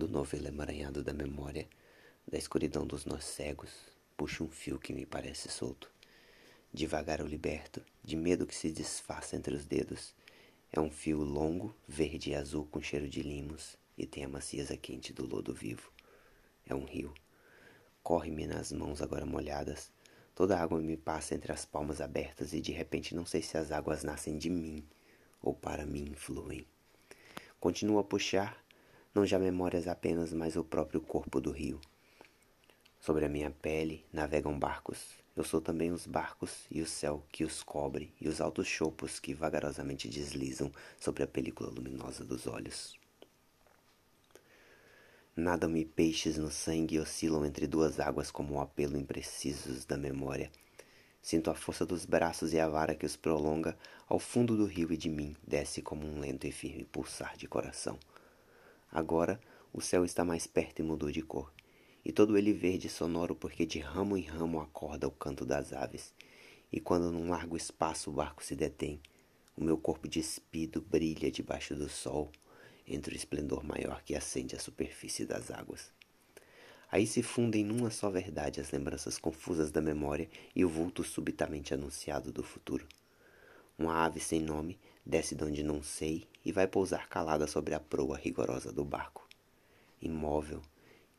[0.00, 1.68] do novelo emaranhado da memória,
[2.26, 3.68] da escuridão dos nós cegos,
[4.16, 5.90] puxo um fio que me parece solto.
[6.72, 10.14] Devagar eu liberto, de medo que se desfaça entre os dedos.
[10.72, 14.74] É um fio longo, verde e azul com cheiro de limos e tem a macieza
[14.74, 15.92] quente do lodo vivo.
[16.66, 17.12] É um rio.
[18.02, 19.90] Corre-me nas mãos agora molhadas.
[20.34, 23.58] Toda a água me passa entre as palmas abertas e de repente não sei se
[23.58, 24.82] as águas nascem de mim
[25.42, 26.66] ou para mim fluem.
[27.60, 28.64] Continuo a puxar
[29.14, 31.80] não já memórias apenas, mas o próprio corpo do rio.
[33.00, 35.18] Sobre a minha pele navegam barcos.
[35.36, 39.18] Eu sou também os barcos e o céu que os cobre e os altos chopos
[39.18, 42.98] que vagarosamente deslizam sobre a película luminosa dos olhos.
[45.34, 50.50] Nadam-me peixes no sangue e oscilam entre duas águas como o apelo imprecisos da memória.
[51.22, 53.76] Sinto a força dos braços e a vara que os prolonga
[54.08, 57.46] ao fundo do rio e de mim desce como um lento e firme pulsar de
[57.46, 57.98] coração.
[58.90, 59.40] Agora
[59.72, 61.52] o céu está mais perto e mudou de cor,
[62.04, 65.72] e todo ele verde e sonoro porque de ramo em ramo acorda o canto das
[65.72, 66.12] aves.
[66.72, 69.00] E quando num largo espaço o barco se detém,
[69.56, 72.30] o meu corpo despido brilha debaixo do sol,
[72.86, 75.92] entre o esplendor maior que acende a superfície das águas.
[76.90, 81.72] Aí se fundem numa só verdade as lembranças confusas da memória e o vulto subitamente
[81.72, 82.86] anunciado do futuro.
[83.78, 87.80] Uma ave sem nome desce de onde não sei e vai pousar calada sobre a
[87.80, 89.28] proa rigorosa do barco.
[90.00, 90.62] Imóvel,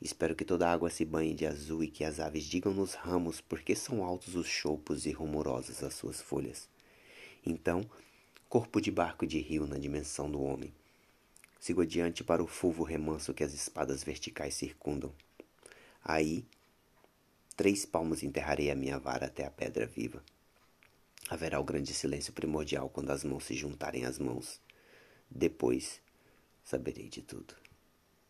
[0.00, 2.94] espero que toda a água se banhe de azul e que as aves digam nos
[2.94, 6.68] ramos por que são altos os choupos e rumorosas as suas folhas.
[7.46, 7.84] Então,
[8.48, 10.72] corpo de barco de rio na dimensão do homem.
[11.60, 15.12] Sigo adiante para o fulvo remanso que as espadas verticais circundam.
[16.04, 16.44] Aí,
[17.56, 20.22] três palmos enterrarei a minha vara até a pedra viva.
[21.28, 24.60] Haverá o grande silêncio primordial quando as mãos se juntarem às mãos.
[25.30, 26.00] Depois
[26.62, 27.63] saberei de tudo.